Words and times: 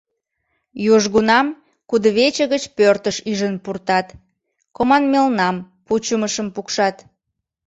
Южгунам 0.93 1.47
кудывече 1.89 2.43
гыч 2.53 2.63
пӧртыш 2.77 3.17
ӱжын 3.31 3.55
пуртат, 3.63 4.07
команмелнам, 4.75 5.55
пучымышым 5.85 6.47
пукшат. 6.55 6.95